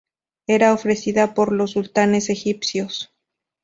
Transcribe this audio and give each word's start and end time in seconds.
Era 0.47 0.73
ofrecida 0.73 1.35
por 1.35 1.51
los 1.51 1.73
sultanes 1.73 2.31
egipcios. 2.31 3.13